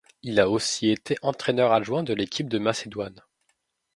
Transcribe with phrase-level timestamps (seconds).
[0.23, 3.21] Il a aussi été entraîneur-adjoint de l'équipe de Macédoine.